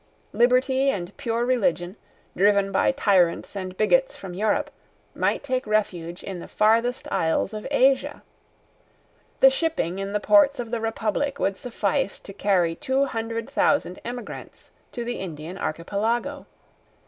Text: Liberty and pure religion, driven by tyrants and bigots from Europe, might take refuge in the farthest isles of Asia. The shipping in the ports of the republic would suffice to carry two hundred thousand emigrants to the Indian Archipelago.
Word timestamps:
Liberty 0.33 0.89
and 0.89 1.15
pure 1.15 1.45
religion, 1.45 1.95
driven 2.35 2.71
by 2.71 2.91
tyrants 2.91 3.55
and 3.55 3.77
bigots 3.77 4.15
from 4.15 4.33
Europe, 4.33 4.71
might 5.13 5.43
take 5.43 5.67
refuge 5.67 6.23
in 6.23 6.39
the 6.39 6.47
farthest 6.47 7.07
isles 7.11 7.53
of 7.53 7.67
Asia. 7.69 8.23
The 9.41 9.51
shipping 9.51 9.99
in 9.99 10.11
the 10.11 10.19
ports 10.19 10.59
of 10.59 10.71
the 10.71 10.81
republic 10.81 11.37
would 11.37 11.55
suffice 11.55 12.19
to 12.21 12.33
carry 12.33 12.73
two 12.73 13.05
hundred 13.05 13.47
thousand 13.47 13.99
emigrants 14.03 14.71
to 14.91 15.05
the 15.05 15.19
Indian 15.19 15.59
Archipelago. 15.59 16.47